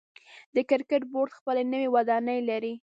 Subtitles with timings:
[0.55, 2.73] د کرکټ بورډ خپل نوی ودانۍ لري.